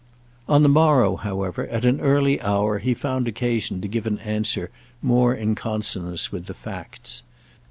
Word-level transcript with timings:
On 0.49 0.63
the 0.63 0.67
morrow, 0.67 1.15
however, 1.15 1.67
at 1.67 1.85
an 1.85 2.01
early 2.01 2.41
hour, 2.41 2.79
he 2.79 2.95
found 2.95 3.27
occasion 3.27 3.81
to 3.81 3.87
give 3.87 4.07
an 4.07 4.17
answer 4.17 4.71
more 4.99 5.35
in 5.35 5.53
consonance 5.53 6.31
with 6.31 6.47
the 6.47 6.55
facts. 6.55 7.21